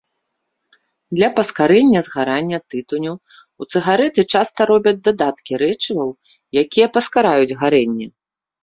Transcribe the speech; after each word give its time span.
Для 1.17 1.29
паскарэння 1.39 1.99
згарання 2.07 2.57
тытуню 2.75 3.11
ў 3.11 3.63
цыгарэты 3.71 4.21
часта 4.35 4.59
робяць 4.73 4.99
дадаткі 5.11 5.53
рэчываў, 5.67 6.09
якія 6.65 6.87
паскараюць 6.99 7.57
гарэнне. 7.63 8.07